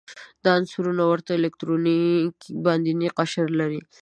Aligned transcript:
دا 0.43 0.49
عنصرونه 0.57 1.03
ورته 1.07 1.31
الکتروني 1.35 2.01
باندینی 2.65 3.07
قشر 3.17 3.47
لري. 3.59 3.81